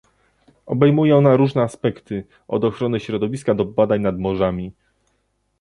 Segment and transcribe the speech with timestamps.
[0.65, 4.73] obejmuje ona różne aspekty, od ochrony środowiska do badań nad morzami